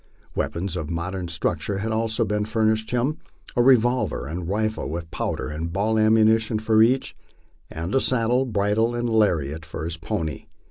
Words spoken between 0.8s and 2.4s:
modern structure had also